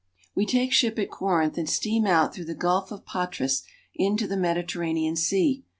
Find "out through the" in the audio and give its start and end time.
2.07-2.55